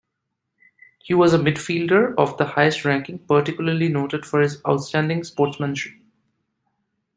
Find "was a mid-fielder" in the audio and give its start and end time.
1.13-2.19